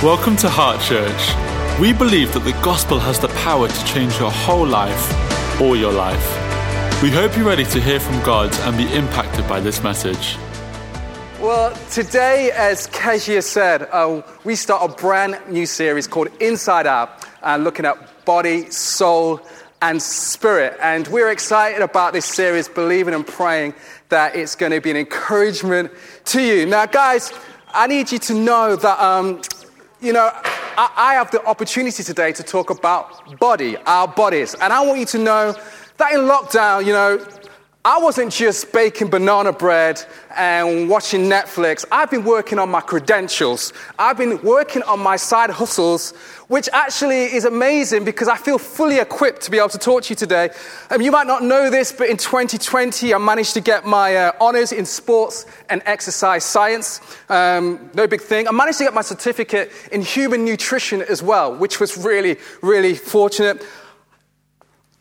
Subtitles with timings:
[0.00, 1.80] Welcome to Heart Church.
[1.80, 5.90] We believe that the gospel has the power to change your whole life or your
[5.90, 7.02] life.
[7.02, 10.36] We hope you're ready to hear from God and be impacted by this message.
[11.40, 17.26] Well, today, as Kezia said, uh, we start a brand new series called Inside Out,
[17.42, 19.40] uh, looking at body, soul,
[19.82, 20.78] and spirit.
[20.80, 23.74] And we're excited about this series, believing and praying
[24.10, 25.90] that it's going to be an encouragement
[26.26, 26.66] to you.
[26.66, 27.32] Now, guys,
[27.70, 29.42] I need you to know that um,
[30.00, 34.54] you know, I, I, have the opportunity today to talk about body, our bodies.
[34.60, 35.56] And I want you to know
[35.96, 37.18] that in lockdown, you know,
[37.88, 40.04] I wasn't just baking banana bread
[40.36, 41.86] and watching Netflix.
[41.90, 43.72] I've been working on my credentials.
[43.98, 46.10] I've been working on my side hustles,
[46.48, 50.10] which actually is amazing because I feel fully equipped to be able to talk to
[50.10, 50.50] you today.
[50.90, 54.32] Um, you might not know this, but in 2020, I managed to get my uh,
[54.38, 57.00] honors in sports and exercise science.
[57.30, 58.48] Um, no big thing.
[58.48, 62.94] I managed to get my certificate in human nutrition as well, which was really, really
[62.94, 63.64] fortunate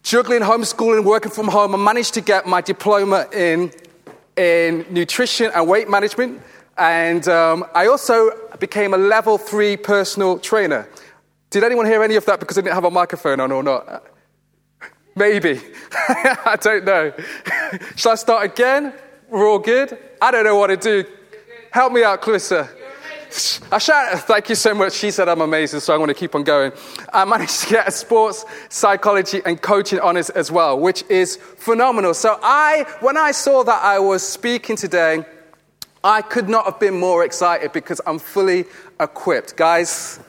[0.07, 3.73] juggling homeschooling, working from home, I managed to get my diploma in,
[4.37, 6.41] in nutrition and weight management.
[6.77, 10.87] And um, I also became a level three personal trainer.
[11.49, 14.05] Did anyone hear any of that because I didn't have a microphone on or not?
[15.17, 15.59] Maybe.
[15.91, 17.11] I don't know.
[17.97, 18.93] Shall I start again?
[19.27, 19.97] We're all good?
[20.21, 21.03] I don't know what to do.
[21.71, 22.69] Help me out, Clarissa.
[23.71, 24.93] I shout, thank you so much.
[24.93, 26.71] She said I'm amazing, so I'm going to keep on going.
[27.13, 32.13] I managed to get a sports psychology and coaching honors as well, which is phenomenal.
[32.13, 35.25] So I, when I saw that I was speaking today,
[36.03, 38.65] I could not have been more excited because I'm fully
[38.99, 39.55] equipped.
[39.55, 40.19] Guys,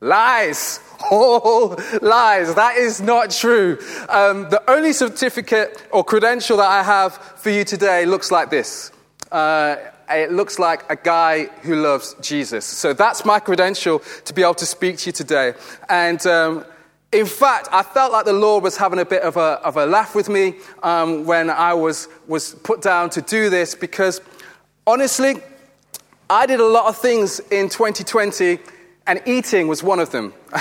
[0.00, 0.80] lies.
[1.10, 2.54] All lies.
[2.54, 3.78] That is not true.
[4.08, 8.90] Um, the only certificate or credential that I have for you today looks like this.
[9.30, 9.76] Uh,
[10.10, 12.64] it looks like a guy who loves Jesus.
[12.64, 15.54] So that's my credential to be able to speak to you today.
[15.88, 16.64] And um,
[17.12, 19.86] in fact, I felt like the Lord was having a bit of a, of a
[19.86, 24.20] laugh with me um, when I was, was put down to do this because
[24.86, 25.36] honestly,
[26.30, 28.58] I did a lot of things in 2020
[29.06, 30.34] and eating was one of them.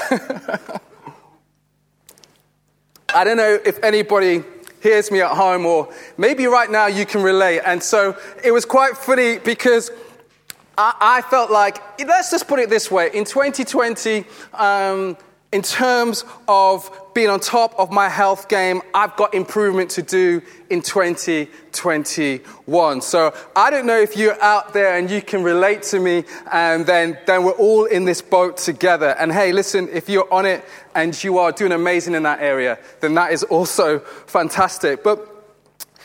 [3.14, 4.44] I don't know if anybody
[4.82, 7.62] hears me at home, or maybe right now you can relate.
[7.66, 9.92] And so it was quite funny because
[10.78, 15.18] I, I felt like, let's just put it this way in 2020, um,
[15.52, 20.42] in terms of being on top of my health game, I've got improvement to do
[20.70, 23.02] in 2021.
[23.02, 26.86] So I don't know if you're out there and you can relate to me, and
[26.86, 29.16] then, then we're all in this boat together.
[29.18, 32.78] And hey, listen, if you're on it and you are doing amazing in that area,
[33.00, 35.02] then that is also fantastic.
[35.02, 35.26] But,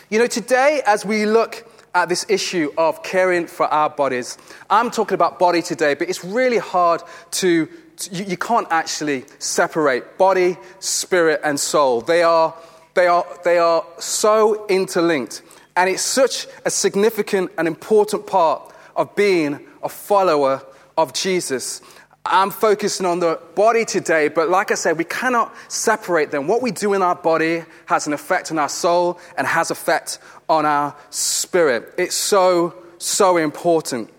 [0.09, 4.39] you know, today as we look at this issue of caring for our bodies,
[4.71, 7.03] I'm talking about body today, but it's really hard
[7.33, 7.69] to
[8.11, 12.01] you, you can't actually separate body, spirit, and soul.
[12.01, 12.55] They are,
[12.95, 15.43] they, are, they are so interlinked.
[15.77, 20.63] And it's such a significant and important part of being a follower
[20.97, 21.81] of Jesus.
[22.25, 26.47] I'm focusing on the body today, but like I said, we cannot separate them.
[26.47, 30.19] What we do in our body has an effect on our soul and has effect
[30.49, 31.93] on our spirit.
[31.99, 34.11] It's so, so important.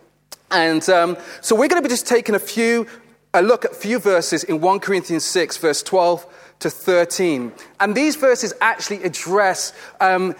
[0.51, 2.87] And um, so we're going to be just taking a few
[3.33, 6.25] a look at a few verses in 1 Corinthians 6, verse 12
[6.59, 7.51] to 13.
[7.79, 10.35] And these verses actually address um,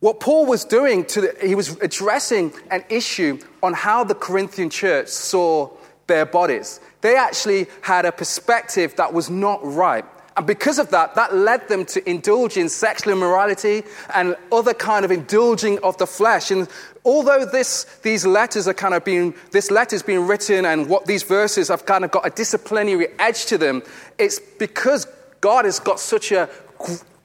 [0.00, 1.04] what Paul was doing.
[1.06, 5.70] To the, he was addressing an issue on how the Corinthian church saw
[6.06, 6.80] their bodies.
[7.00, 10.04] They actually had a perspective that was not right.
[10.36, 15.04] And because of that, that led them to indulge in sexual immorality and other kind
[15.04, 16.50] of indulging of the flesh.
[16.50, 16.68] And
[17.06, 21.22] although this, these letters are kind of being, this letter's being written and what these
[21.22, 23.82] verses have kind of got a disciplinary edge to them,
[24.18, 25.06] it's because
[25.40, 26.50] God has got such a,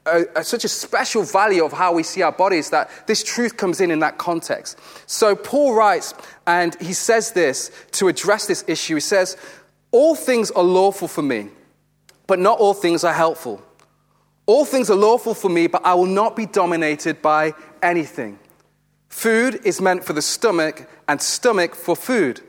[0.06, 3.58] a, a, such a special value of how we see our bodies that this truth
[3.58, 4.78] comes in in that context.
[5.06, 6.14] So Paul writes,
[6.46, 8.94] and he says this to address this issue.
[8.94, 9.36] He says,
[9.90, 11.50] All things are lawful for me
[12.32, 13.60] but not all things are helpful.
[14.46, 17.52] All things are lawful for me, but I will not be dominated by
[17.82, 18.38] anything.
[19.10, 22.40] Food is meant for the stomach, and stomach for food,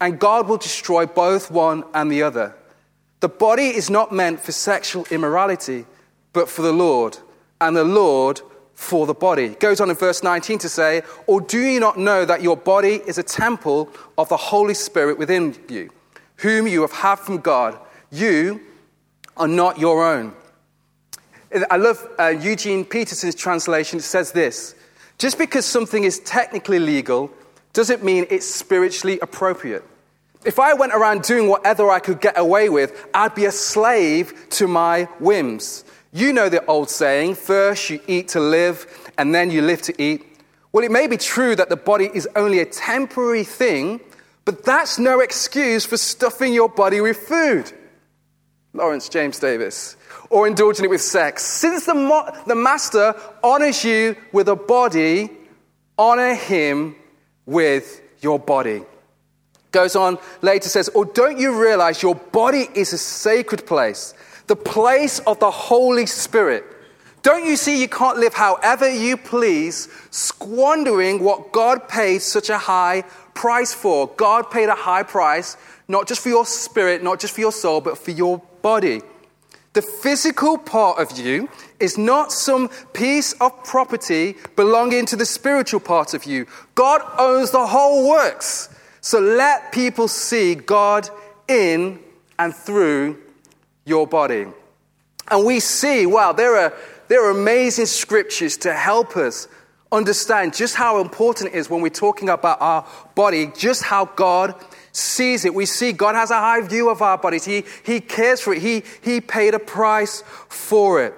[0.00, 2.56] and God will destroy both one and the other.
[3.20, 5.84] The body is not meant for sexual immorality,
[6.32, 7.18] but for the Lord,
[7.60, 8.40] and the Lord
[8.72, 9.44] for the body.
[9.44, 12.56] It goes on in verse 19 to say, Or do you not know that your
[12.56, 15.90] body is a temple of the Holy Spirit within you,
[16.36, 17.78] whom you have had from God?
[18.10, 18.62] You
[19.36, 20.34] are not your own.
[21.70, 23.98] I love uh, Eugene Peterson's translation.
[23.98, 24.74] It says this
[25.18, 27.30] Just because something is technically legal
[27.72, 29.84] doesn't mean it's spiritually appropriate.
[30.44, 34.48] If I went around doing whatever I could get away with, I'd be a slave
[34.50, 35.84] to my whims.
[36.12, 40.02] You know the old saying first you eat to live, and then you live to
[40.02, 40.24] eat.
[40.72, 44.00] Well, it may be true that the body is only a temporary thing,
[44.44, 47.72] but that's no excuse for stuffing your body with food.
[48.76, 49.96] Laurence James-Davis.
[50.30, 51.44] Or indulging it with sex.
[51.44, 55.30] Since the, mo- the master honors you with a body,
[55.98, 56.96] honor him
[57.44, 58.82] with your body.
[59.72, 64.14] Goes on later says, Or don't you realize your body is a sacred place,
[64.46, 66.64] the place of the Holy Spirit?
[67.22, 72.56] Don't you see you can't live however you please, squandering what God paid such a
[72.56, 73.02] high
[73.34, 74.06] price for?
[74.06, 75.56] God paid a high price,
[75.88, 79.00] not just for your spirit, not just for your soul, but for your body.
[79.74, 81.48] The physical part of you
[81.78, 86.46] is not some piece of property belonging to the spiritual part of you.
[86.74, 88.68] God owns the whole works.
[89.02, 91.08] So let people see God
[91.46, 92.00] in
[92.40, 93.22] and through
[93.84, 94.46] your body.
[95.30, 96.72] And we see, wow, there are,
[97.06, 99.46] there are amazing scriptures to help us
[99.92, 102.84] understand just how important it is when we're talking about our
[103.14, 104.56] body, just how God
[104.96, 105.54] sees it.
[105.54, 107.44] We see God has a high view of our bodies.
[107.44, 108.62] He, he cares for it.
[108.62, 111.14] He, he paid a price for it.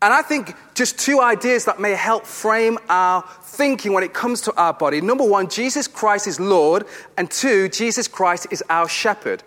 [0.00, 4.40] And I think just two ideas that may help frame our thinking when it comes
[4.42, 5.00] to our body.
[5.00, 6.84] Number one, Jesus Christ is Lord.
[7.16, 9.42] And two, Jesus Christ is our shepherd.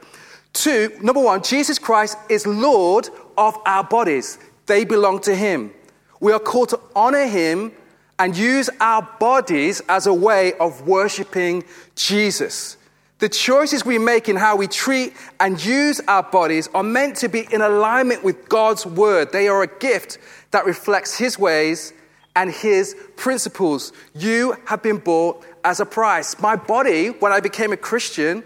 [0.53, 4.37] Two, number one, Jesus Christ is Lord of our bodies.
[4.67, 5.71] They belong to Him.
[6.19, 7.71] We are called to honor Him
[8.19, 11.63] and use our bodies as a way of worshiping
[11.95, 12.77] Jesus.
[13.21, 17.29] The choices we make in how we treat and use our bodies are meant to
[17.29, 19.31] be in alignment with God's word.
[19.31, 20.17] They are a gift
[20.49, 21.93] that reflects His ways
[22.35, 23.93] and His principles.
[24.15, 26.41] You have been bought as a price.
[26.41, 28.43] My body, when I became a Christian,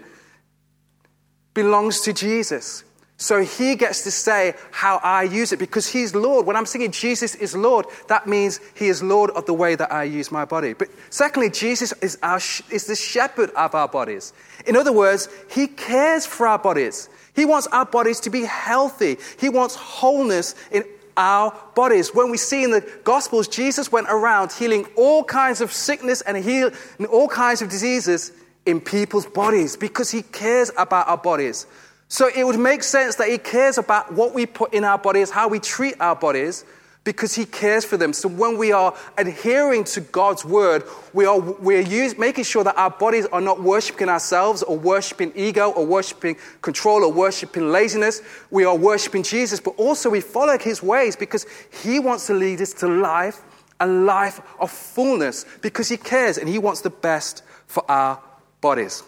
[1.54, 2.84] belongs to Jesus.
[3.18, 6.44] So he gets to say how I use it because he's Lord.
[6.44, 9.90] When I'm singing Jesus is Lord, that means he is Lord of the way that
[9.90, 10.74] I use my body.
[10.74, 14.34] But secondly, Jesus is, our, is the shepherd of our bodies.
[14.66, 17.08] In other words, he cares for our bodies.
[17.34, 19.16] He wants our bodies to be healthy.
[19.40, 20.84] He wants wholeness in
[21.16, 22.14] our bodies.
[22.14, 26.36] When we see in the Gospels, Jesus went around healing all kinds of sickness and
[26.36, 26.74] healing
[27.10, 28.32] all kinds of diseases
[28.66, 31.66] in people's bodies because he cares about our bodies.
[32.08, 35.30] So it would make sense that he cares about what we put in our bodies,
[35.30, 36.64] how we treat our bodies,
[37.02, 38.12] because he cares for them.
[38.12, 40.82] So when we are adhering to God's word,
[41.12, 45.32] we are we're use, making sure that our bodies are not worshiping ourselves or worshiping
[45.36, 48.22] ego or worshiping control or worshiping laziness.
[48.50, 51.46] We are worshiping Jesus, but also we follow his ways because
[51.82, 53.40] he wants to lead us to life
[53.80, 58.20] a life of fullness because he cares and he wants the best for our
[58.60, 59.02] bodies.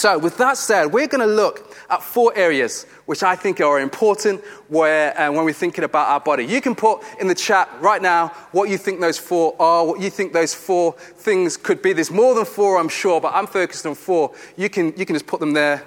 [0.00, 3.78] So, with that said, we're going to look at four areas which I think are
[3.78, 6.46] important where, uh, when we're thinking about our body.
[6.46, 10.00] You can put in the chat right now what you think those four are, what
[10.00, 11.92] you think those four things could be.
[11.92, 14.34] There's more than four, I'm sure, but I'm focused on four.
[14.56, 15.84] You can, you can just put them there.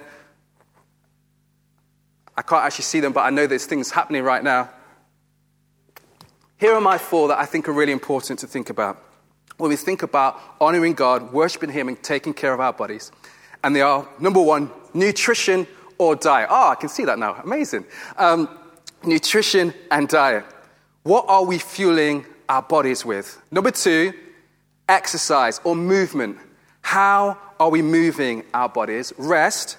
[2.36, 4.70] I can't actually see them, but I know there's things happening right now.
[6.56, 9.02] Here are my four that I think are really important to think about
[9.56, 13.10] when we think about honoring God, worshiping Him, and taking care of our bodies.
[13.64, 15.66] And they are number one, nutrition
[15.96, 16.48] or diet.
[16.50, 17.40] Oh, I can see that now.
[17.42, 17.86] Amazing.
[18.18, 18.48] Um,
[19.02, 20.44] nutrition and diet.
[21.02, 23.40] What are we fueling our bodies with?
[23.50, 24.12] Number two,
[24.88, 26.36] exercise or movement.
[26.82, 29.14] How are we moving our bodies?
[29.16, 29.78] Rest.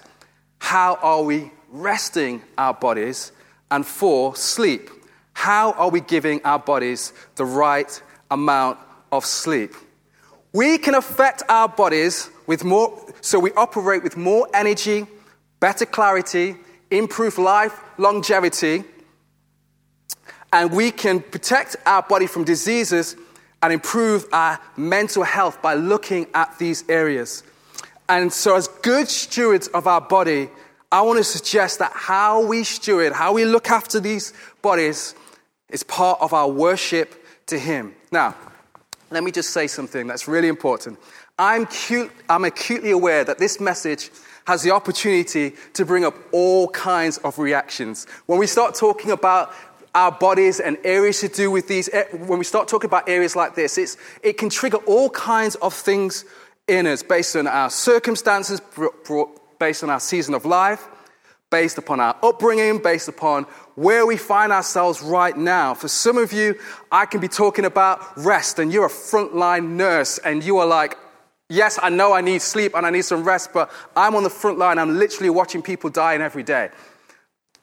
[0.58, 3.30] How are we resting our bodies?
[3.70, 4.90] And four, sleep.
[5.32, 8.78] How are we giving our bodies the right amount
[9.12, 9.74] of sleep?
[10.52, 15.04] We can affect our bodies with more, so we operate with more energy,
[15.58, 16.54] better clarity,
[16.92, 18.84] improved life longevity,
[20.52, 23.16] and we can protect our body from diseases
[23.64, 27.42] and improve our mental health by looking at these areas.
[28.08, 30.48] And so, as good stewards of our body,
[30.92, 35.16] I want to suggest that how we steward, how we look after these bodies,
[35.68, 37.12] is part of our worship
[37.46, 37.92] to Him.
[38.12, 38.36] Now,
[39.10, 41.00] let me just say something that's really important.
[41.38, 44.10] I'm, cute, I'm acutely aware that this message
[44.46, 48.06] has the opportunity to bring up all kinds of reactions.
[48.26, 49.52] When we start talking about
[49.94, 53.36] our bodies and areas to do with these, eh, when we start talking about areas
[53.36, 56.24] like this, it can trigger all kinds of things
[56.68, 58.60] in us based on our circumstances,
[59.58, 60.86] based on our season of life,
[61.50, 65.74] based upon our upbringing, based upon where we find ourselves right now.
[65.74, 66.58] For some of you,
[66.90, 70.96] I can be talking about rest, and you're a frontline nurse, and you are like,
[71.48, 74.30] Yes, I know I need sleep and I need some rest, but I'm on the
[74.30, 74.78] front line.
[74.78, 76.70] I'm literally watching people dying every day.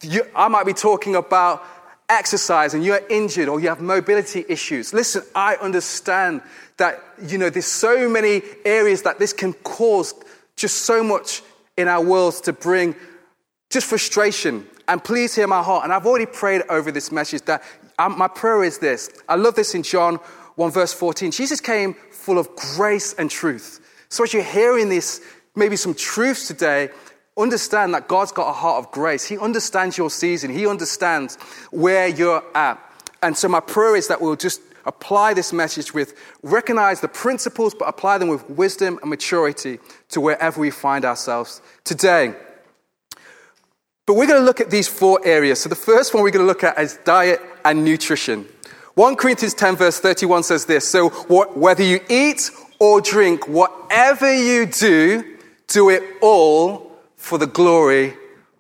[0.02, 1.64] You, I might be talking about
[2.10, 4.94] exercise and you're injured or you have mobility issues.
[4.94, 6.42] Listen, I understand
[6.78, 10.14] that, you know, there's so many areas that this can cause
[10.56, 11.42] just so much
[11.78, 12.96] in our worlds to bring
[13.70, 14.66] just frustration.
[14.88, 15.84] And please hear my heart.
[15.84, 17.64] And I've already prayed over this message that
[18.00, 19.10] um, my prayer is this.
[19.28, 20.20] I love this in John
[20.56, 21.32] 1 verse 14.
[21.32, 23.80] Jesus came full of grace and truth.
[24.10, 25.22] So as you're hearing this,
[25.56, 26.90] maybe some truths today,
[27.38, 29.26] understand that God's got a heart of grace.
[29.26, 30.52] He understands your season.
[30.52, 31.36] He understands
[31.72, 32.80] where you're at.
[33.22, 37.74] And so my prayer is that we'll just apply this message with, recognize the principles,
[37.74, 39.80] but apply them with wisdom and maturity
[40.10, 42.36] to wherever we find ourselves today.
[44.06, 45.62] But we're going to look at these four areas.
[45.62, 48.46] So the first one we're going to look at is diet and nutrition.
[48.96, 54.68] 1 Corinthians 10, verse 31 says this So whether you eat or drink, whatever you
[54.68, 58.14] do, do it all for the glory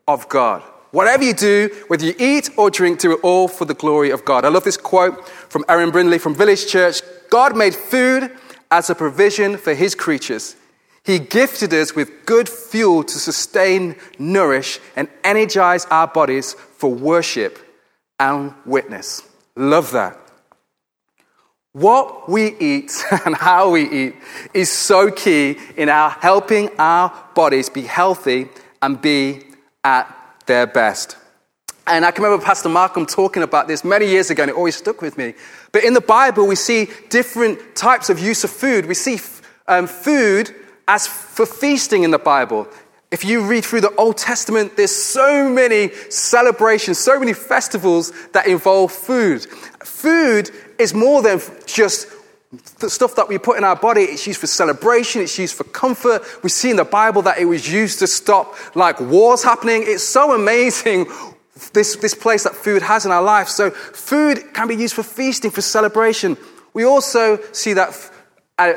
[0.08, 0.64] of God.
[0.90, 4.26] Whatever you do, whether you eat or drink, do it all for the glory of
[4.26, 4.46] God.
[4.46, 8.32] I love this quote from Aaron Brindley from Village Church God made food
[8.72, 10.56] as a provision for his creatures.
[11.04, 17.60] He gifted us with good fuel to sustain, nourish, and energize our bodies for worship
[18.20, 19.22] and witness.
[19.56, 20.23] Love that.
[21.74, 24.16] What we eat and how we eat
[24.54, 28.50] is so key in our helping our bodies be healthy
[28.84, 29.42] and be
[29.84, 30.08] at
[30.46, 31.18] their best.
[31.88, 34.76] And I can remember Pastor Malcolm talking about this many years ago, and it always
[34.76, 35.34] stuck with me.
[35.72, 38.86] But in the Bible, we see different types of use of food.
[38.86, 39.20] We see
[39.68, 40.56] um, food
[40.88, 42.68] as for feasting in the Bible.
[43.12, 48.48] If you read through the Old Testament, there's so many celebrations, so many festivals that
[48.48, 49.46] involve food.
[49.84, 50.52] Food
[50.84, 52.08] is more than just
[52.80, 54.02] the stuff that we put in our body.
[54.02, 56.22] It's used for celebration, it's used for comfort.
[56.44, 59.84] We see in the Bible that it was used to stop like wars happening.
[59.86, 61.08] It's so amazing
[61.74, 63.48] this, this place that food has in our life.
[63.48, 66.38] So, food can be used for feasting, for celebration.
[66.74, 68.12] We also see that
[68.58, 68.74] uh,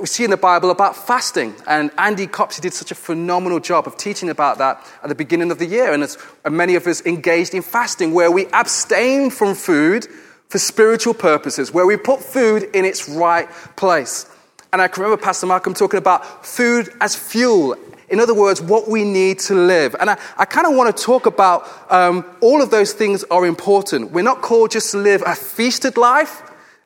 [0.00, 3.86] we see in the Bible about fasting, and Andy Copsey did such a phenomenal job
[3.86, 5.92] of teaching about that at the beginning of the year.
[5.92, 10.06] And, and many of us engaged in fasting, where we abstain from food
[10.50, 14.30] for spiritual purposes, where we put food in its right place.
[14.72, 17.74] And I can remember Pastor Malcolm talking about food as fuel.
[18.10, 19.96] In other words, what we need to live.
[19.98, 23.46] And I, I kind of want to talk about um, all of those things are
[23.46, 24.10] important.
[24.10, 26.42] We're not called just to live a feasted life,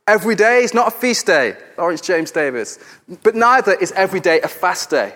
[0.06, 2.78] Every day is not a feast day, Laurence James-Davis,
[3.22, 5.14] but neither is every day a fast day.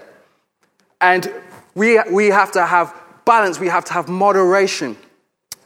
[0.98, 1.30] And
[1.74, 2.94] we, we have to have
[3.26, 4.96] balance, we have to have moderation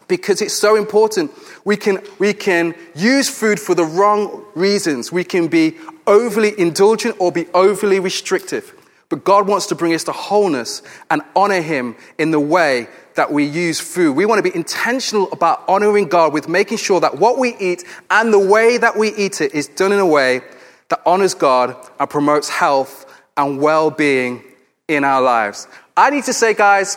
[0.08, 1.30] because it's so important.
[1.64, 5.12] We can, we can use food for the wrong reasons.
[5.12, 8.74] We can be overly indulgent or be overly restrictive.
[9.08, 13.30] But God wants to bring us to wholeness and honor Him in the way that
[13.30, 14.16] we use food.
[14.16, 17.84] We want to be intentional about honoring God with making sure that what we eat
[18.10, 20.40] and the way that we eat it is done in a way
[20.88, 23.04] that honors God and promotes health
[23.36, 24.42] and well being
[24.88, 25.68] in our lives.
[25.96, 26.96] I need to say, guys,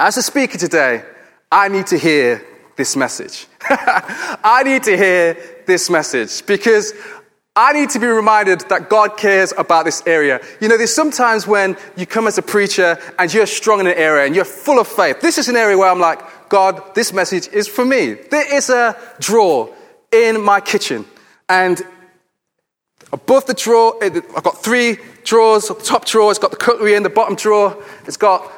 [0.00, 1.04] as a speaker today,
[1.50, 2.44] I need to hear
[2.76, 3.46] this message.
[3.62, 5.36] I need to hear
[5.66, 6.92] this message because
[7.56, 10.40] I need to be reminded that God cares about this area.
[10.60, 13.94] You know, there's sometimes when you come as a preacher and you're strong in an
[13.96, 15.20] area and you're full of faith.
[15.20, 18.12] This is an area where I'm like, God, this message is for me.
[18.12, 19.74] There is a drawer
[20.12, 21.04] in my kitchen.
[21.48, 21.82] And
[23.12, 25.68] above the drawer, eh, I've got three drawers.
[25.68, 27.02] The top drawer, it's got the cutlery in.
[27.02, 28.52] The bottom drawer, it's got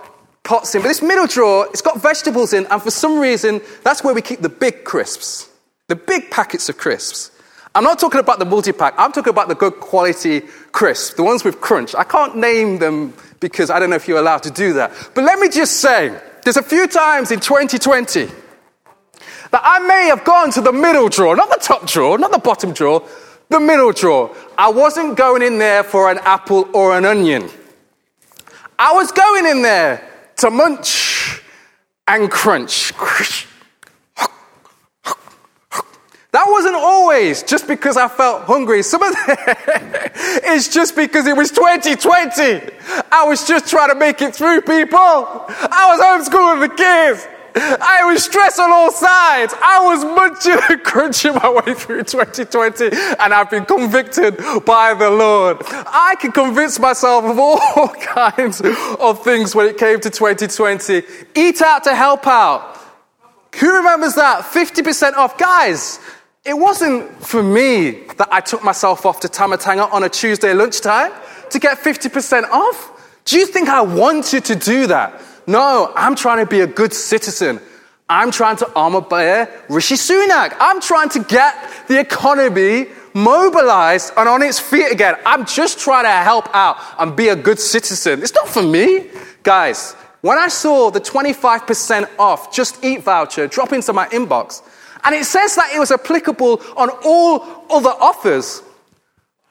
[0.50, 0.82] pots in.
[0.82, 2.66] But this middle drawer, it's got vegetables in.
[2.66, 5.48] And for some reason, that's where we keep the big crisps,
[5.86, 7.30] the big packets of crisps.
[7.72, 8.94] I'm not talking about the multi-pack.
[8.98, 10.40] I'm talking about the good quality
[10.72, 11.94] crisps, the ones with crunch.
[11.94, 14.90] I can't name them because I don't know if you're allowed to do that.
[15.14, 18.26] But let me just say, there's a few times in 2020
[19.52, 22.40] that I may have gone to the middle drawer, not the top drawer, not the
[22.40, 23.06] bottom drawer,
[23.50, 24.34] the middle drawer.
[24.58, 27.48] I wasn't going in there for an apple or an onion.
[28.80, 30.09] I was going in there
[30.40, 31.42] to munch
[32.08, 32.92] and crunch.
[36.32, 38.82] That wasn't always just because I felt hungry.
[38.84, 42.72] Some of it is just because it was 2020.
[43.10, 44.98] I was just trying to make it through, people.
[44.98, 47.26] I was homeschooling the kids.
[47.54, 49.54] I was stressed on all sides.
[49.62, 52.86] I was munching and crunching my way through 2020,
[53.18, 55.58] and I've been convicted by the Lord.
[55.62, 61.02] I can convince myself of all kinds of things when it came to 2020.
[61.34, 62.78] Eat out to help out.
[63.58, 64.44] Who remembers that?
[64.44, 65.36] 50% off.
[65.36, 65.98] Guys,
[66.44, 71.12] It wasn't for me that I took myself off to Tamatanga on a Tuesday lunchtime
[71.50, 73.20] to get 50% off.
[73.26, 75.20] Do you think I wanted to do that?
[75.50, 77.58] No, I'm trying to be a good citizen.
[78.08, 80.54] I'm trying to armor bear Rishi Sunak.
[80.60, 81.52] I'm trying to get
[81.88, 85.16] the economy mobilized and on its feet again.
[85.26, 88.22] I'm just trying to help out and be a good citizen.
[88.22, 89.10] It's not for me.
[89.42, 94.62] Guys, when I saw the 25% off Just Eat voucher drop into my inbox,
[95.02, 98.62] and it says that it was applicable on all other offers,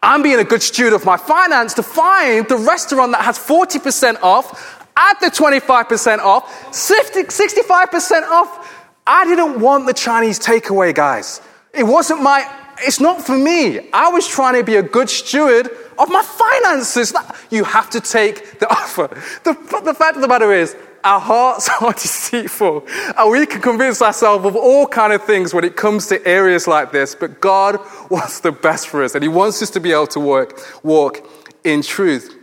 [0.01, 4.21] I'm being a good steward of my finance to find the restaurant that has 40%
[4.23, 8.75] off, add the 25% off, 65% off.
[9.07, 11.41] I didn't want the Chinese takeaway, guys.
[11.73, 12.45] It wasn't my,
[12.79, 13.89] it's not for me.
[13.91, 17.13] I was trying to be a good steward of my finances.
[17.49, 19.07] You have to take the offer.
[19.43, 19.53] The,
[19.83, 22.85] the fact of the matter is, our hearts are deceitful
[23.17, 26.67] and we can convince ourselves of all kind of things when it comes to areas
[26.67, 27.79] like this but god
[28.09, 31.25] wants the best for us and he wants us to be able to work, walk
[31.63, 32.35] in truth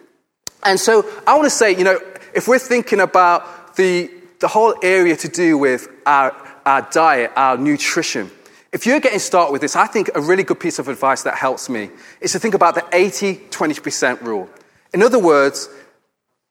[0.65, 1.99] and so i want to say you know
[2.37, 7.57] if we're thinking about the, the whole area to do with our, our diet our
[7.57, 8.31] nutrition
[8.73, 11.35] if you're getting started with this i think a really good piece of advice that
[11.35, 11.91] helps me
[12.21, 14.49] is to think about the 80-20% rule.
[14.95, 15.69] In other words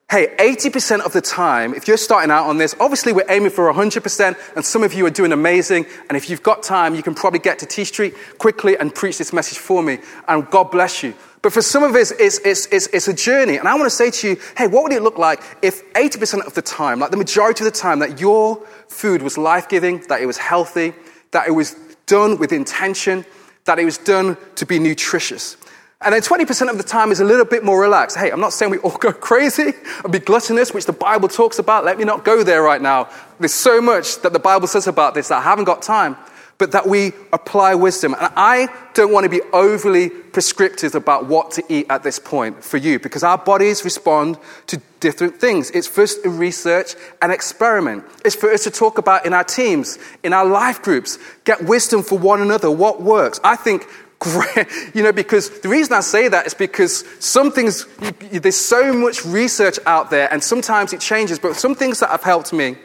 [0.07, 3.73] Hey, 80% of the time, if you're starting out on this, obviously we're aiming for
[3.73, 5.87] 100%, and some of you are doing amazing.
[6.07, 9.17] And if you've got time, you can probably get to T Street quickly and preach
[9.17, 9.97] this message for me.
[10.27, 11.15] And God bless you.
[11.41, 13.57] But for some of us, it's, it's, it's, it's a journey.
[13.57, 16.45] And I want to say to you, hey, what would it look like if 80%
[16.45, 18.57] of the time, like the majority of the time, that your
[18.87, 20.93] food was life giving, that it was healthy,
[21.31, 23.25] that it was done with intention,
[23.65, 25.57] that it was done to be nutritious?
[26.01, 28.17] And then 20% of the time is a little bit more relaxed.
[28.17, 29.73] Hey, I'm not saying we all go crazy
[30.03, 31.85] and be gluttonous, which the Bible talks about.
[31.85, 33.09] Let me not go there right now.
[33.39, 36.17] There's so much that the Bible says about this that I haven't got time.
[36.57, 38.13] But that we apply wisdom.
[38.13, 42.63] And I don't want to be overly prescriptive about what to eat at this point
[42.63, 44.37] for you because our bodies respond
[44.67, 45.69] to different things.
[45.71, 48.05] It's first research and experiment.
[48.23, 52.03] It's for us to talk about in our teams, in our life groups, get wisdom
[52.03, 53.37] for one another, what works.
[53.43, 53.85] I think
[54.19, 57.85] great, you know, because the reason I say that is because some things,
[58.31, 62.23] there's so much research out there and sometimes it changes, but some things that have
[62.23, 62.77] helped me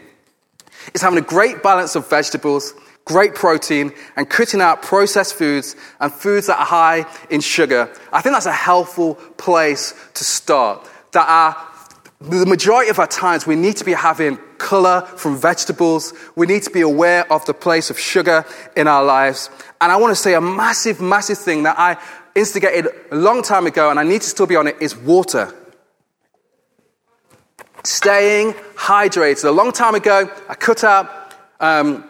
[0.94, 6.12] is having a great balance of vegetables, great protein, and cutting out processed foods and
[6.12, 7.90] foods that are high in sugar.
[8.12, 10.88] I think that's a helpful place to start.
[11.12, 11.56] That are
[12.20, 16.14] the majority of our times we need to be having color from vegetables.
[16.36, 18.44] We need to be aware of the place of sugar
[18.76, 19.50] in our lives.
[19.80, 21.96] And I want to say a massive, massive thing that I
[22.36, 25.52] instigated a long time ago, and I need to still be on it, is water.
[27.82, 29.44] Staying hydrated.
[29.44, 32.04] A long time ago, I cut out um,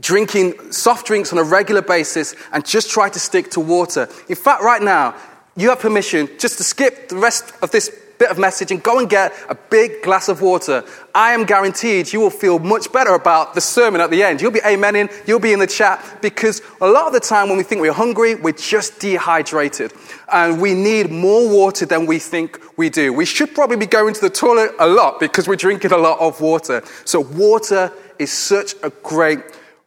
[0.00, 4.08] drinking soft drinks on a regular basis and just try to stick to water.
[4.28, 5.14] In fact, right now,
[5.54, 7.90] you have permission just to skip the rest of this
[8.22, 10.84] bit of message and go and get a big glass of water.
[11.12, 14.40] I am guaranteed you will feel much better about the sermon at the end.
[14.40, 17.58] You'll be amening, you'll be in the chat, because a lot of the time when
[17.58, 19.92] we think we're hungry, we're just dehydrated.
[20.32, 23.12] And we need more water than we think we do.
[23.12, 26.20] We should probably be going to the toilet a lot because we're drinking a lot
[26.20, 26.84] of water.
[27.04, 29.40] So, water is such a great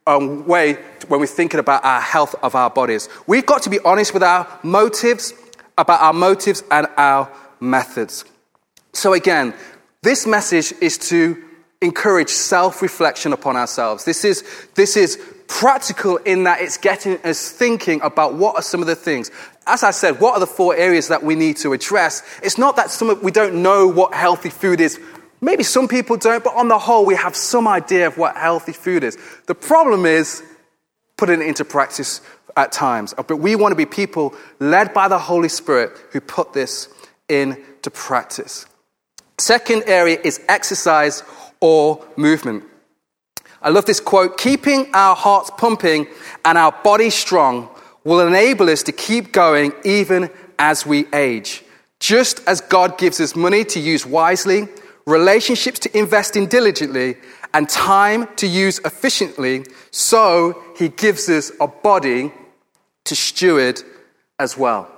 [0.08, 0.74] um, way
[1.08, 3.08] when we're thinking about our health of our bodies.
[3.28, 5.34] We've got to be honest with our motives,
[5.78, 8.26] about our motives and our methods.
[8.94, 9.54] So, again,
[10.02, 11.42] this message is to
[11.82, 14.06] encourage self reflection upon ourselves.
[14.06, 14.44] This is,
[14.76, 18.96] this is practical in that it's getting us thinking about what are some of the
[18.96, 19.32] things.
[19.68, 22.24] As I said, what are the four areas that we need to address?
[22.44, 25.00] It's not that some of, we don't know what healthy food is.
[25.42, 28.72] Maybe some people don't, but on the whole, we have some idea of what healthy
[28.72, 29.18] food is.
[29.48, 30.42] The problem is
[31.18, 32.22] putting it into practice
[32.58, 33.14] at times.
[33.16, 36.90] But we want to be people led by the Holy Spirit who put this
[37.30, 38.66] into practice.
[39.38, 41.24] Second area is exercise
[41.60, 42.64] or movement.
[43.62, 46.08] I love this quote keeping our hearts pumping
[46.44, 47.70] and our bodies strong
[48.04, 51.64] will enable us to keep going even as we age.
[52.00, 54.68] Just as God gives us money to use wisely,
[55.08, 57.18] relationships to invest in diligently,
[57.54, 62.32] and time to use efficiently, so He gives us a body
[63.06, 63.82] to steward
[64.40, 64.90] as well.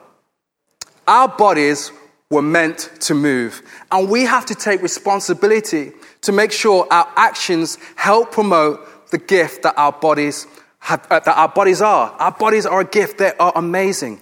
[1.08, 1.92] Our bodies
[2.30, 3.62] were meant to move.
[3.92, 9.63] And we have to take responsibility to make sure our actions help promote the gift
[9.63, 10.46] that our bodies
[10.80, 12.12] have, uh, that our bodies are.
[12.20, 13.18] Our bodies are a gift.
[13.18, 14.22] They are amazing.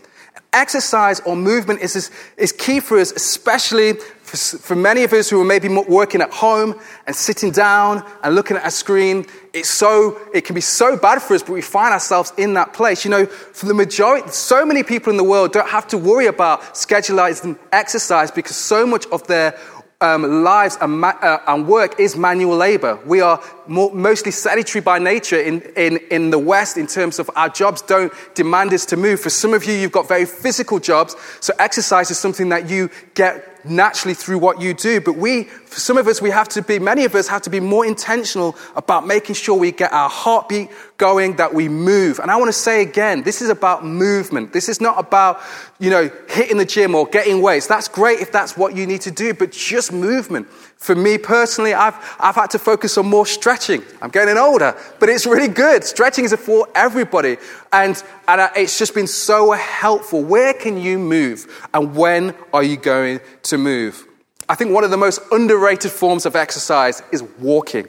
[0.53, 3.95] Exercise or movement is, is key for us, especially
[4.35, 8.35] For, for many of us who are maybe working at home and sitting down and
[8.35, 11.61] looking at a screen, it's so, it can be so bad for us, but we
[11.61, 13.05] find ourselves in that place.
[13.05, 16.27] You know, for the majority, so many people in the world don't have to worry
[16.27, 19.57] about scheduling exercise because so much of their
[20.01, 22.99] um, lives and, ma- uh, and, work is manual labor.
[23.05, 27.29] We are more, mostly sedentary by nature in, in, in the West in terms of
[27.35, 29.19] our jobs don't demand us to move.
[29.19, 32.89] For some of you, you've got very physical jobs, so exercise is something that you
[33.13, 35.01] get naturally through what you do.
[35.01, 37.49] But we, for some of us, we have to be, many of us have to
[37.49, 42.19] be more intentional about making sure we get our heartbeat going, that we move.
[42.19, 44.53] And I want to say again, this is about movement.
[44.53, 45.41] This is not about,
[45.79, 47.67] you know, hitting the gym or getting weights.
[47.67, 50.47] That's great if that's what you need to do, but just movement.
[50.77, 53.25] For me personally, I've, I've had to focus on more
[53.55, 53.85] stretching.
[54.01, 55.83] I'm getting older, but it's really good.
[55.83, 57.37] Stretching is for everybody.
[57.71, 60.21] And, and it's just been so helpful.
[60.23, 61.67] Where can you move?
[61.73, 64.05] And when are you going to move?
[64.49, 67.87] I think one of the most underrated forms of exercise is walking.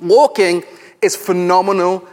[0.00, 0.64] Walking
[1.00, 2.06] is phenomenal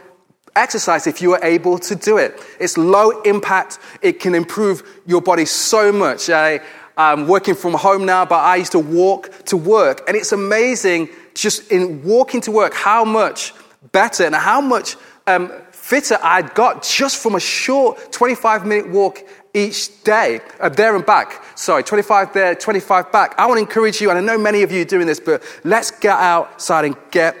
[0.54, 2.40] exercise if you are able to do it.
[2.60, 6.30] It's low impact, it can improve your body so much.
[6.30, 6.60] I,
[6.96, 10.02] I'm working from home now, but I used to walk to work.
[10.08, 13.52] And it's amazing just in walking to work how much
[13.92, 14.96] better and how much
[15.26, 19.22] um, fitter I got just from a short 25 minute walk
[19.54, 21.42] each day, uh, there and back.
[21.56, 23.34] Sorry, 25 there, 25 back.
[23.38, 25.42] I want to encourage you, and I know many of you are doing this, but
[25.64, 27.36] let's get outside and get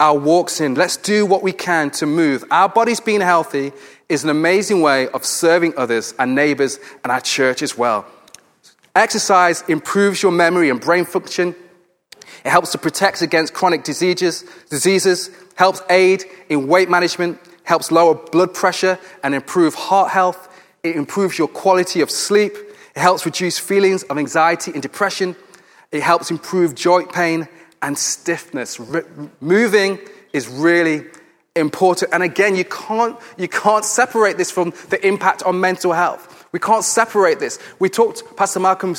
[0.00, 0.74] our walks in.
[0.74, 2.42] Let's do what we can to move.
[2.50, 3.72] Our bodies being healthy
[4.08, 8.04] is an amazing way of serving others and neighbors and our church as well.
[8.96, 11.54] Exercise improves your memory and brain function.
[12.44, 18.14] It helps to protect against chronic diseases, diseases, helps aid in weight management, helps lower
[18.14, 20.48] blood pressure and improve heart health.
[20.82, 22.52] It improves your quality of sleep.
[22.54, 25.36] It helps reduce feelings of anxiety and depression.
[25.92, 27.48] It helps improve joint pain
[27.82, 28.80] and stiffness.
[29.40, 29.98] Moving
[30.32, 31.04] is really
[31.56, 32.12] important.
[32.12, 36.46] And again, you can't, you can't separate this from the impact on mental health.
[36.52, 37.58] We can't separate this.
[37.78, 38.96] We talked, Pastor Malcolm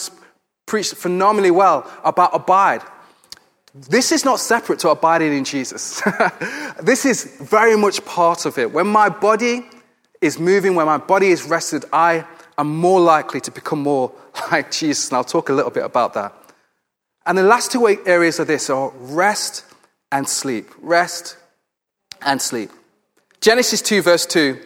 [0.65, 2.81] preached phenomenally well about abide.
[3.73, 6.01] This is not separate to abiding in Jesus.
[6.81, 8.71] this is very much part of it.
[8.71, 9.65] When my body
[10.19, 12.25] is moving, when my body is rested, I
[12.57, 14.11] am more likely to become more
[14.51, 15.09] like Jesus.
[15.09, 16.33] And I'll talk a little bit about that.
[17.25, 19.65] And the last two areas of this are rest
[20.11, 20.69] and sleep.
[20.81, 21.37] Rest
[22.21, 22.71] and sleep.
[23.39, 24.59] Genesis 2, verse 2.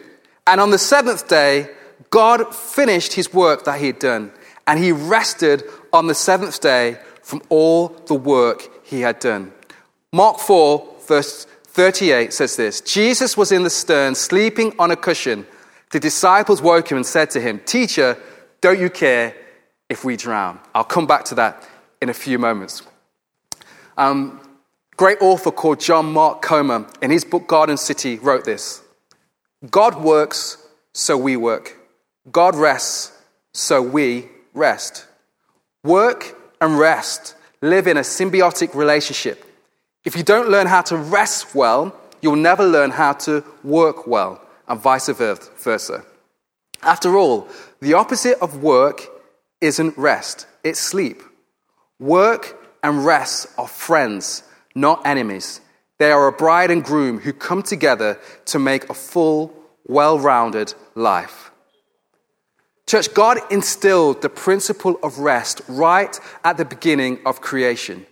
[0.48, 1.70] And on the seventh day,
[2.10, 4.32] God finished his work that he had done,
[4.66, 9.52] and he rested on the seventh day from all the work he had done.
[10.12, 15.46] Mark 4, verse 38 says this Jesus was in the stern, sleeping on a cushion.
[15.90, 18.16] The disciples woke him and said to him, Teacher,
[18.60, 19.34] don't you care
[19.88, 20.58] if we drown?
[20.74, 21.68] I'll come back to that
[22.00, 22.82] in a few moments.
[23.96, 24.40] Um,
[24.96, 28.82] great author called John Mark Comer, in his book Garden City, wrote this
[29.70, 30.58] God works,
[30.92, 31.76] so we work.
[32.32, 33.12] God rests,
[33.52, 35.06] so we rest.
[35.84, 39.44] Work and rest live in a symbiotic relationship.
[40.04, 44.40] If you don't learn how to rest well, you'll never learn how to work well,
[44.68, 46.04] and vice versa.
[46.82, 47.48] After all,
[47.80, 49.08] the opposite of work
[49.60, 51.22] isn't rest, it's sleep.
[51.98, 54.42] Work and rest are friends,
[54.74, 55.60] not enemies.
[55.98, 59.52] They are a bride and groom who come together to make a full,
[59.86, 61.45] well rounded life.
[62.86, 68.06] Church, God instilled the principle of rest right at the beginning of creation.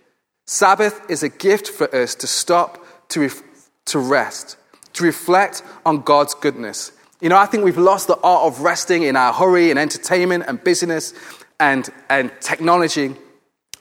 [0.47, 3.41] Sabbath is a gift for us to stop, to, ref-
[3.85, 4.57] to rest,
[4.93, 6.91] to reflect on God's goodness.
[7.21, 10.43] You know, I think we've lost the art of resting in our hurry and entertainment
[10.47, 11.13] and business
[11.57, 13.15] and, and technology.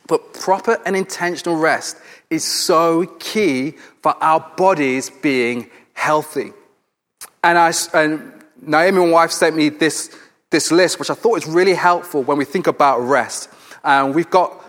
[0.07, 1.97] But proper and intentional rest
[2.31, 6.53] is so key for our bodies being healthy.
[7.43, 10.17] And, I, and Naomi, my wife, sent me this
[10.55, 13.51] this list, which I thought is really helpful when we think about rest.
[13.83, 14.65] And we've got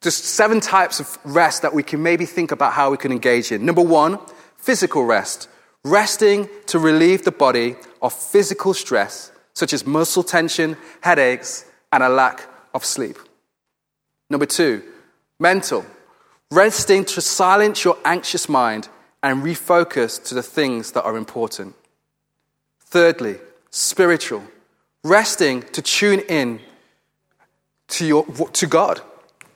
[0.00, 3.50] just seven types of rest that we can maybe think about how we can engage
[3.50, 3.66] in.
[3.66, 4.18] Number one,
[4.56, 5.48] physical rest.
[5.82, 12.08] Resting to relieve the body of physical stress, such as muscle tension, headaches, and a
[12.08, 13.18] lack of sleep.
[14.30, 14.82] Number two,
[15.40, 15.84] mental.
[16.50, 18.88] Resting to silence your anxious mind
[19.24, 21.74] and refocus to the things that are important.
[22.78, 23.38] Thirdly,
[23.70, 24.44] spiritual
[25.04, 26.58] resting to tune in
[27.88, 29.00] to, your, to God.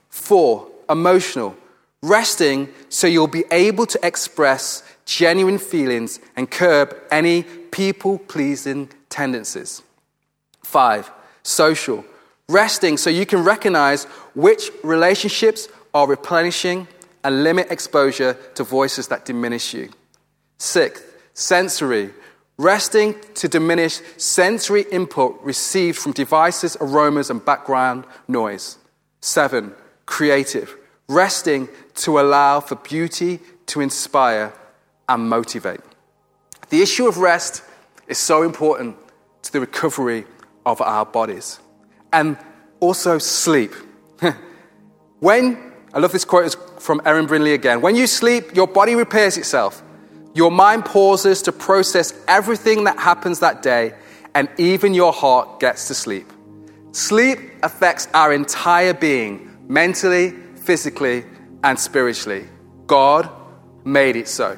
[0.09, 1.57] Four, emotional,
[2.01, 9.81] resting so you'll be able to express genuine feelings and curb any people pleasing tendencies.
[10.63, 11.11] Five,
[11.43, 12.05] social,
[12.49, 16.87] Resting so you can recognize which relationships are replenishing
[17.23, 19.89] and limit exposure to voices that diminish you.
[20.57, 22.09] Sixth, sensory.
[22.59, 28.77] Resting to diminish sensory input received from devices, aromas, and background noise.
[29.21, 29.73] Seven,
[30.05, 30.75] creative.
[31.07, 34.51] Resting to allow for beauty to inspire
[35.07, 35.79] and motivate.
[36.69, 37.63] The issue of rest
[38.09, 38.97] is so important
[39.43, 40.25] to the recovery
[40.65, 41.61] of our bodies.
[42.11, 42.37] And
[42.81, 43.73] also sleep.
[45.21, 49.37] when, I love this quote from Erin Brindley again, when you sleep, your body repairs
[49.37, 49.81] itself.
[50.33, 53.93] Your mind pauses to process everything that happens that day,
[54.35, 56.31] and even your heart gets to sleep.
[56.91, 61.25] Sleep affects our entire being, mentally, physically,
[61.63, 62.47] and spiritually.
[62.87, 63.29] God
[63.83, 64.57] made it so.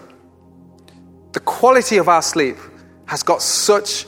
[1.32, 2.58] The quality of our sleep
[3.06, 4.06] has got such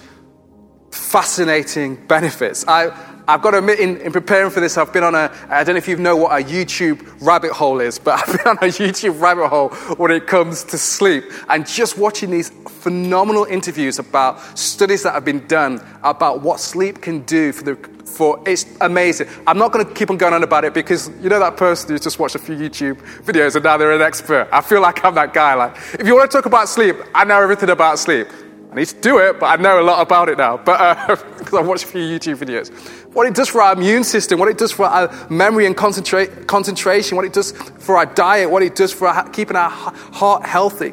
[0.91, 2.65] fascinating benefits.
[2.67, 2.91] I,
[3.25, 5.75] I've got to admit, in, in, preparing for this, I've been on a, I don't
[5.75, 8.71] know if you know what a YouTube rabbit hole is, but I've been on a
[8.71, 11.23] YouTube rabbit hole when it comes to sleep.
[11.47, 17.01] And just watching these phenomenal interviews about studies that have been done about what sleep
[17.01, 19.29] can do for the, for, it's amazing.
[19.47, 21.91] I'm not going to keep on going on about it because you know that person
[21.91, 24.49] who's just watched a few YouTube videos and now they're an expert.
[24.51, 25.53] I feel like I'm that guy.
[25.53, 28.27] Like, if you want to talk about sleep, I know everything about sleep.
[28.73, 30.57] I need to do it, but I know a lot about it now.
[30.57, 32.73] But because uh, I've watched a few YouTube videos,
[33.13, 36.47] what it does for our immune system, what it does for our memory and concentra-
[36.47, 40.43] concentration, what it does for our diet, what it does for our, keeping our heart
[40.43, 40.91] healthy.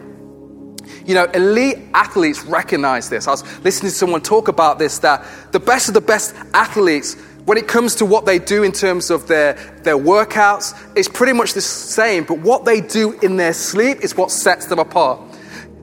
[1.07, 3.27] You know, elite athletes recognize this.
[3.27, 7.15] I was listening to someone talk about this that the best of the best athletes,
[7.47, 11.33] when it comes to what they do in terms of their, their workouts, it's pretty
[11.33, 12.25] much the same.
[12.25, 15.23] But what they do in their sleep is what sets them apart.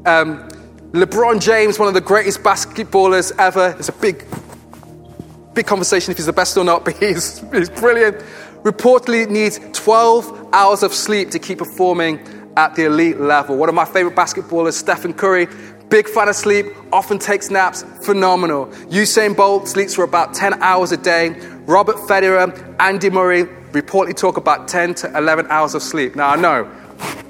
[0.06, 0.48] Um,
[0.94, 4.26] LeBron James, one of the greatest basketballers ever, it's a big,
[5.54, 8.18] big conversation if he's the best or not, but he's, he's brilliant.
[8.64, 12.20] Reportedly needs 12 hours of sleep to keep performing
[12.56, 13.58] at the elite level.
[13.58, 15.48] One of my favorite basketballers, Stephen Curry,
[15.90, 18.68] big fan of sleep, often takes naps, phenomenal.
[18.88, 21.38] Usain Bolt sleeps for about 10 hours a day.
[21.66, 26.16] Robert Federer, Andy Murray reportedly talk about 10 to 11 hours of sleep.
[26.16, 26.72] Now, I know,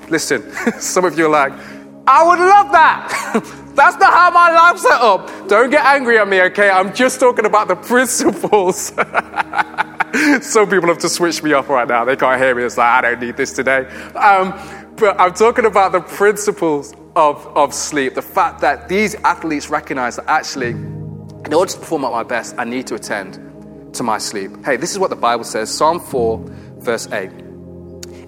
[0.09, 0.43] listen,
[0.79, 1.76] some of you are like,
[2.07, 3.63] I would love that.
[3.75, 5.47] That's not how my life's set up.
[5.49, 6.69] Don't get angry at me, okay?
[6.69, 8.87] I'm just talking about the principles.
[10.41, 12.05] Some people have to switch me off right now.
[12.05, 12.63] They can't hear me.
[12.63, 13.85] It's like, I don't need this today.
[14.15, 14.57] Um,
[14.95, 18.15] but I'm talking about the principles of, of sleep.
[18.15, 22.55] The fact that these athletes recognize that actually, in order to perform at my best,
[22.57, 24.65] I need to attend to my sleep.
[24.65, 26.41] Hey, this is what the Bible says Psalm 4,
[26.79, 27.29] verse 8.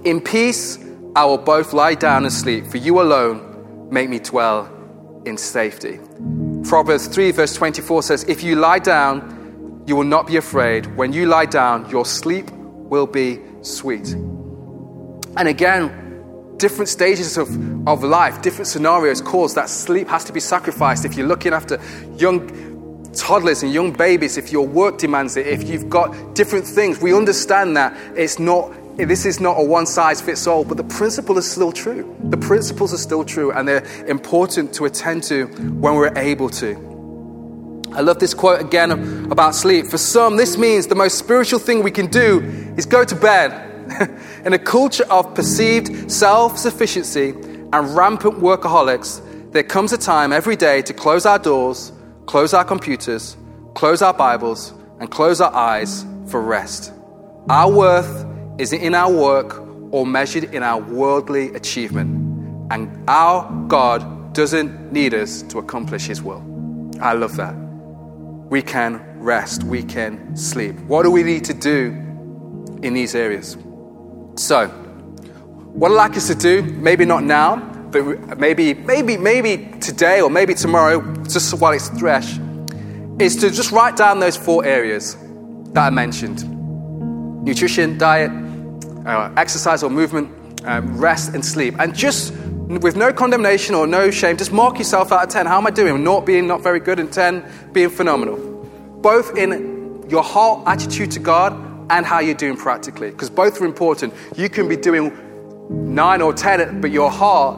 [0.03, 0.77] In peace,
[1.15, 3.48] I will both lie down and sleep, for you alone
[3.91, 4.69] make me dwell
[5.25, 5.99] in safety.
[6.63, 10.85] Proverbs 3, verse 24 says, If you lie down, you will not be afraid.
[10.97, 14.13] When you lie down, your sleep will be sweet.
[15.37, 17.49] And again, different stages of,
[17.87, 21.05] of life, different scenarios cause that sleep has to be sacrificed.
[21.05, 21.79] If you're looking after
[22.17, 27.01] young toddlers and young babies, if your work demands it, if you've got different things,
[27.01, 28.71] we understand that it's not
[29.05, 32.15] this is not a one size fits all, but the principle is still true.
[32.25, 36.89] The principles are still true, and they're important to attend to when we're able to.
[37.91, 39.87] I love this quote again about sleep.
[39.87, 42.41] For some, this means the most spiritual thing we can do
[42.77, 43.65] is go to bed.
[44.45, 50.55] In a culture of perceived self sufficiency and rampant workaholics, there comes a time every
[50.55, 51.91] day to close our doors,
[52.27, 53.35] close our computers,
[53.73, 56.93] close our Bibles, and close our eyes for rest.
[57.49, 58.28] Our worth
[58.59, 62.71] is it in our work or measured in our worldly achievement?
[62.71, 66.43] And our God doesn't need us to accomplish His will.
[67.01, 67.55] I love that.
[67.55, 70.77] We can rest, we can sleep.
[70.81, 71.91] What do we need to do
[72.83, 73.57] in these areas?
[74.35, 77.55] So, what I'd like us to do, maybe not now,
[77.91, 82.37] but maybe, maybe, maybe today or maybe tomorrow, just while it's fresh,
[83.19, 85.15] is to just write down those four areas
[85.73, 86.59] that I mentioned
[87.43, 88.31] nutrition, diet,
[89.09, 90.29] uh, exercise or movement,
[90.65, 91.75] um, rest and sleep.
[91.79, 95.45] And just with no condemnation or no shame, just mark yourself out of 10.
[95.45, 96.03] How am I doing?
[96.03, 98.37] Not being not very good and 10 being phenomenal.
[99.01, 101.53] Both in your heart attitude to God
[101.89, 104.13] and how you're doing practically, because both are important.
[104.35, 105.11] You can be doing
[105.95, 107.57] 9 or 10, but your heart,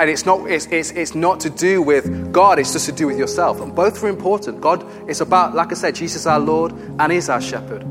[0.00, 3.06] and it's not, it's, it's, it's not to do with God, it's just to do
[3.06, 3.60] with yourself.
[3.60, 4.60] And both are important.
[4.60, 7.84] God is about, like I said, Jesus our Lord and He's our shepherd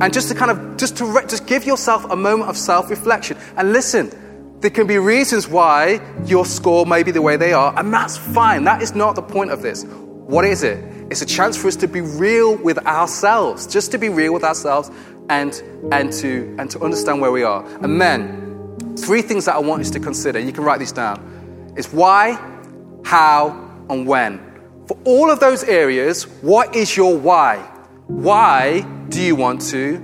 [0.00, 3.36] and just to kind of just to re- just give yourself a moment of self-reflection
[3.56, 4.10] and listen
[4.60, 8.16] there can be reasons why your score may be the way they are and that's
[8.16, 9.84] fine that is not the point of this
[10.28, 10.84] What is it?
[11.10, 14.44] It's a chance for us to be real with ourselves, just to be real with
[14.44, 14.90] ourselves
[15.30, 15.54] and,
[15.90, 17.64] and, to, and to understand where we are.
[17.82, 20.38] And then, three things that I want us to consider.
[20.38, 21.72] You can write these down.
[21.78, 22.32] It's why,
[23.06, 23.48] how,
[23.88, 24.38] and when.
[24.86, 27.66] For all of those areas, what is your why?
[28.08, 30.02] Why do you want to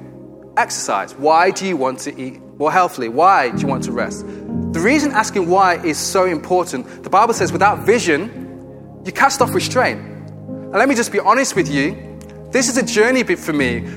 [0.58, 1.14] exercise?
[1.14, 3.08] Why do you want to eat more healthily?
[3.08, 4.26] Why do you want to rest?
[4.26, 9.54] The reason asking why is so important, the Bible says without vision, you cast off
[9.54, 10.00] restraint.
[10.00, 12.18] And let me just be honest with you,
[12.50, 13.88] this is a journey bit for me.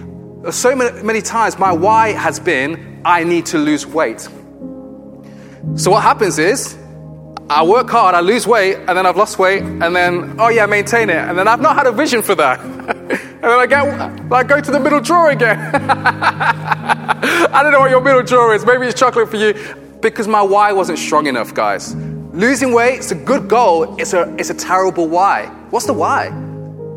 [0.52, 4.22] So many, many times, my why has been I need to lose weight.
[5.76, 6.78] So what happens is,
[7.50, 10.65] I work hard, I lose weight, and then I've lost weight, and then, oh yeah,
[10.65, 11.17] maintain it.
[11.17, 12.60] And then I've not had a vision for that.
[13.39, 15.60] and then I get, I go to the middle drawer again.
[15.76, 18.65] I don't know what your middle drawer is.
[18.65, 19.54] Maybe it's chocolate for you.
[20.02, 21.93] Because my why wasn't strong enough, guys.
[22.34, 23.95] Losing weight, it's a good goal.
[24.00, 25.45] It's a, it's a terrible why.
[25.69, 26.30] What's the why?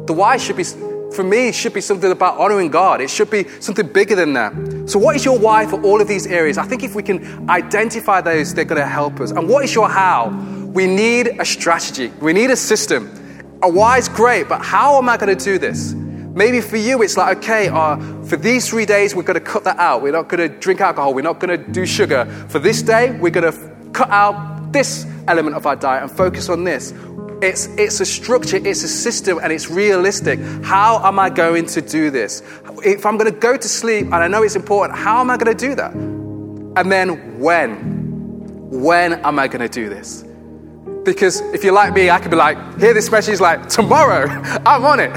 [0.07, 3.03] The why should be, for me, should be something about honoring God.
[3.03, 4.55] It should be something bigger than that.
[4.87, 6.57] So, what is your why for all of these areas?
[6.57, 9.31] I think if we can identify those, they're going to help us.
[9.31, 10.31] And what is your how?
[10.69, 13.11] We need a strategy, we need a system.
[13.63, 15.95] A why is great, but how am I going to do this?
[16.35, 19.65] Maybe for you, it's like, okay, uh, for these three days, we're going to cut
[19.65, 20.01] that out.
[20.01, 21.13] We're not going to drink alcohol.
[21.13, 22.25] We're not going to do sugar.
[22.49, 26.11] For this day, we're going to f- cut out this element of our diet and
[26.11, 26.95] focus on this.
[27.43, 30.39] It's, it's a structure, it's a system, and it's realistic.
[30.63, 32.43] How am I going to do this?
[32.85, 35.37] If I'm going to go to sleep, and I know it's important, how am I
[35.37, 35.93] going to do that?
[35.93, 38.71] And then when?
[38.71, 40.25] When am I going to do this?
[41.05, 44.27] Because if you're like me, I could be like, hear this message like, tomorrow,
[44.67, 45.13] I'm on it.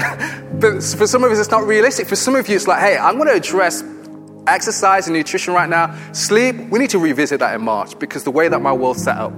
[0.60, 2.08] But for some of us, it's not realistic.
[2.08, 3.84] For some of you, it's like, hey, I'm going to address
[4.46, 5.94] exercise and nutrition right now.
[6.12, 9.16] Sleep, we need to revisit that in March because the way that my world's set
[9.16, 9.32] up.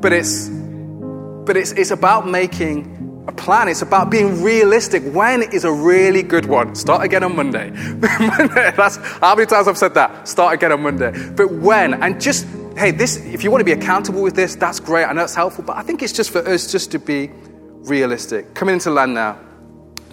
[0.00, 3.68] But it's, but it's, it's about making a plan.
[3.68, 5.02] It's about being realistic.
[5.14, 6.74] When is a really good one?
[6.74, 7.70] Start again on Monday.
[8.20, 10.28] Monday that's how many times I've said that.
[10.28, 11.12] Start again on Monday.
[11.30, 12.02] But when?
[12.02, 15.04] And just hey, this, if you want to be accountable with this, that's great.
[15.04, 17.30] I know it's helpful, but I think it's just for us just to be
[17.84, 18.54] realistic.
[18.54, 19.38] Coming into land now.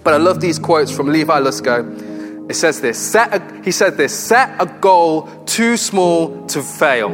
[0.03, 2.49] But I love these quotes from Levi Lusko.
[2.49, 7.09] It says this set a, he said this set a goal too small to fail.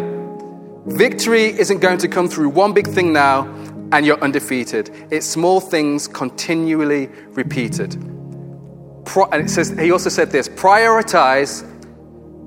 [0.86, 3.44] Victory isn't going to come through one big thing now
[3.92, 4.90] and you're undefeated.
[5.12, 7.92] It's small things continually repeated.
[9.06, 11.64] Pro, and it says he also said this prioritize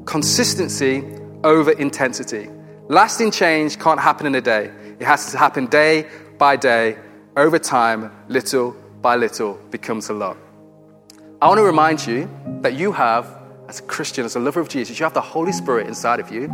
[0.07, 1.05] consistency
[1.45, 2.49] over intensity.
[2.90, 4.68] Lasting change can't happen in a day.
[4.98, 6.98] It has to happen day by day,
[7.37, 10.37] over time, little by little, becomes a lot.
[11.40, 12.29] I want to remind you
[12.62, 13.33] that you have,
[13.68, 16.33] as a Christian, as a lover of Jesus, you have the Holy Spirit inside of
[16.33, 16.48] you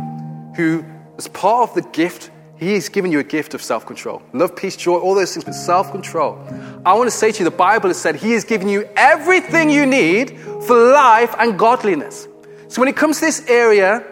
[0.55, 0.85] who,
[1.17, 4.21] as part of the gift, He has given you a gift of self control.
[4.31, 6.37] Love, peace, joy, all those things, but self control.
[6.85, 9.71] I want to say to you, the Bible has said He has given you everything
[9.71, 12.27] you need for life and godliness.
[12.67, 14.05] So when it comes to this area,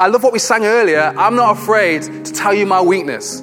[0.00, 1.12] I love what we sang earlier.
[1.14, 3.42] I'm not afraid to tell you my weakness.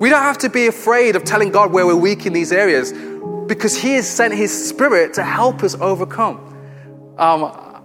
[0.00, 2.92] We don't have to be afraid of telling God where we're weak in these areas
[3.46, 6.38] because He has sent His Spirit to help us overcome.
[7.18, 7.84] Um,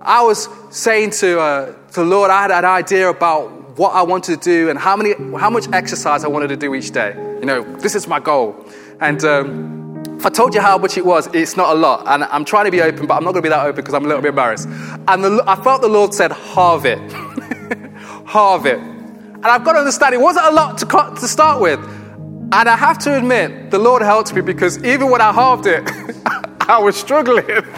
[0.00, 4.02] I was saying to, uh, to the Lord, I had an idea about what I
[4.02, 7.14] wanted to do and how, many, how much exercise I wanted to do each day.
[7.38, 8.66] You know, this is my goal.
[9.00, 9.77] And um,
[10.18, 12.02] if I told you how much it was, it's not a lot.
[12.08, 13.94] And I'm trying to be open, but I'm not going to be that open because
[13.94, 14.66] I'm a little bit embarrassed.
[15.06, 16.98] And the, I felt the Lord said, halve it.
[18.26, 18.80] halve it.
[18.80, 20.86] And I've got to understand it wasn't a lot to,
[21.20, 21.78] to start with.
[21.78, 25.84] And I have to admit, the Lord helped me because even when I halved it,
[26.62, 27.46] I was struggling.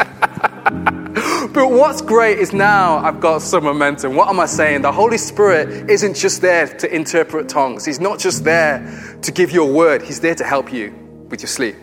[1.53, 4.16] but what's great is now I've got some momentum.
[4.16, 4.81] What am I saying?
[4.81, 9.50] The Holy Spirit isn't just there to interpret tongues, He's not just there to give
[9.50, 10.94] you a word, He's there to help you
[11.29, 11.76] with your sleep.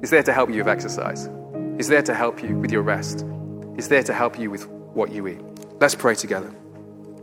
[0.00, 1.28] He's there to help you with exercise.
[1.76, 3.24] He's there to help you with your rest.
[3.76, 5.40] He's there to help you with what you eat.
[5.80, 6.52] Let's pray together.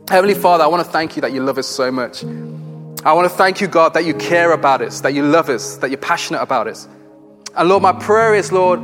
[0.10, 2.24] Heavenly Father, I want to thank you that you love us so much.
[2.24, 5.78] I want to thank you, God, that you care about us, that you love us,
[5.78, 6.88] that you're passionate about us.
[7.56, 8.80] And Lord, my prayer is, Lord,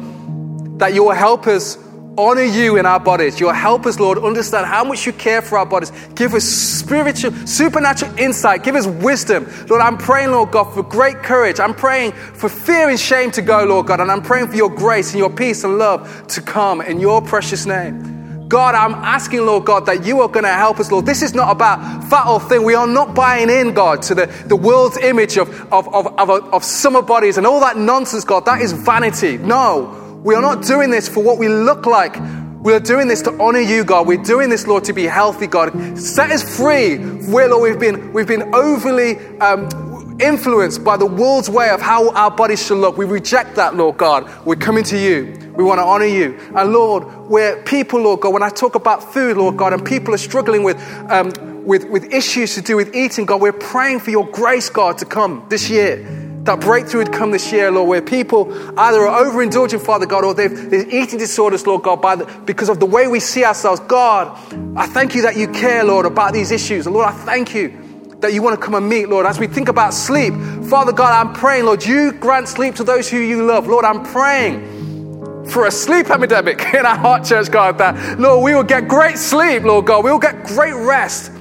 [0.80, 1.78] that you will help us
[2.18, 3.40] honor you in our bodies.
[3.40, 5.92] You'll help us, Lord, understand how much you care for our bodies.
[6.16, 8.64] Give us spiritual, supernatural insight.
[8.64, 9.48] Give us wisdom.
[9.70, 11.60] Lord, I'm praying, Lord God, for great courage.
[11.60, 14.00] I'm praying for fear and shame to go, Lord God.
[14.00, 17.22] And I'm praying for your grace and your peace and love to come in your
[17.22, 18.48] precious name.
[18.48, 21.08] God, I'm asking, Lord God, that you are going to help us, Lord.
[21.08, 22.64] This is not about fat or thin.
[22.64, 26.30] We are not buying in, God, to the, the world's image of, of, of, of,
[26.30, 28.46] of summer bodies and all that nonsense, God.
[28.46, 29.38] That is vanity.
[29.40, 32.16] No, we are not doing this for what we look like.
[32.62, 34.08] We are doing this to honor you, God.
[34.08, 36.00] We're doing this, Lord, to be healthy, God.
[36.00, 36.96] Set us free.
[36.98, 42.10] Where, Lord, we've been, we've been overly um, influenced by the world's way of how
[42.14, 42.98] our bodies should look.
[42.98, 44.32] We reject that, Lord God.
[44.46, 45.38] We're coming to you.
[45.58, 46.40] We want to honor you.
[46.56, 50.14] And Lord, where people, Lord God, when I talk about food, Lord God, and people
[50.14, 54.10] are struggling with, um, with, with issues to do with eating, God, we're praying for
[54.10, 56.23] your grace, God, to come this year.
[56.44, 60.34] That breakthrough would come this year, Lord, where people either are overindulging, Father God, or
[60.34, 63.80] they've, they've eating disorders, Lord God, by the, because of the way we see ourselves.
[63.82, 64.38] God,
[64.76, 66.86] I thank you that you care, Lord, about these issues.
[66.86, 69.26] Lord, I thank you that you want to come and meet, Lord.
[69.26, 70.34] As we think about sleep,
[70.66, 73.68] Father God, I'm praying, Lord, you grant sleep to those who you love.
[73.68, 78.54] Lord, I'm praying for a sleep epidemic in our heart church, God, that, Lord, we
[78.54, 80.04] will get great sleep, Lord God.
[80.04, 81.32] We will get great rest.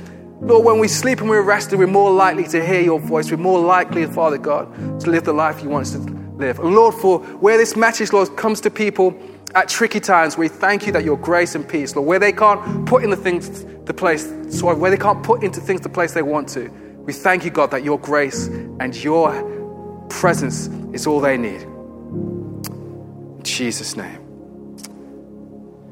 [0.42, 3.30] Lord, when we sleep and we're rested, we're more likely to hear your voice.
[3.30, 6.00] We're more likely, Father God, to live the life you want us to
[6.36, 6.58] live.
[6.58, 9.16] And Lord, for where this message, Lord, comes to people
[9.54, 12.84] at tricky times, we thank you that your grace and peace, Lord, where they can't
[12.86, 16.12] put in the things the place, sorry, where they can't put into things the place
[16.12, 16.68] they want to.
[17.04, 21.62] We thank you, God, that your grace and your presence is all they need.
[21.62, 24.18] In Jesus' name.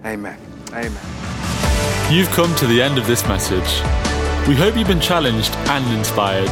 [0.04, 0.38] Amen.
[0.72, 2.12] Amen.
[2.12, 4.09] You've come to the end of this message.
[4.48, 6.48] We hope you've been challenged and inspired.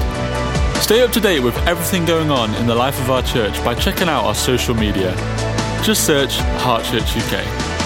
[0.83, 3.75] Stay up to date with everything going on in the life of our church by
[3.75, 5.15] checking out our social media.
[5.83, 7.78] Just search Heart Church UK.